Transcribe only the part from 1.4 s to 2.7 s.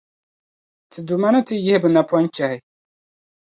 ti yihi bɛ napɔnchahi.